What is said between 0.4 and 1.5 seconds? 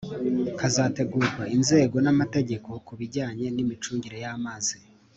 hazategurwa